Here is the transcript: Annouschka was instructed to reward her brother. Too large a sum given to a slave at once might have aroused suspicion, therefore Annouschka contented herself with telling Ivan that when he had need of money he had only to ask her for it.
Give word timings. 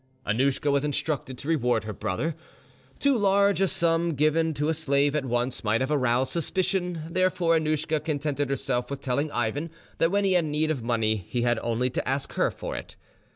Annouschka 0.25 0.71
was 0.71 0.83
instructed 0.83 1.37
to 1.37 1.47
reward 1.47 1.83
her 1.83 1.93
brother. 1.93 2.35
Too 2.97 3.15
large 3.15 3.61
a 3.61 3.67
sum 3.67 4.15
given 4.15 4.51
to 4.55 4.67
a 4.67 4.73
slave 4.73 5.15
at 5.15 5.25
once 5.27 5.63
might 5.63 5.79
have 5.79 5.91
aroused 5.91 6.31
suspicion, 6.31 7.03
therefore 7.07 7.55
Annouschka 7.57 8.03
contented 8.03 8.49
herself 8.49 8.89
with 8.89 9.01
telling 9.03 9.29
Ivan 9.29 9.69
that 9.99 10.09
when 10.09 10.23
he 10.23 10.33
had 10.33 10.45
need 10.45 10.71
of 10.71 10.81
money 10.81 11.17
he 11.17 11.43
had 11.43 11.59
only 11.59 11.91
to 11.91 12.07
ask 12.09 12.33
her 12.33 12.49
for 12.49 12.75
it. 12.75 12.95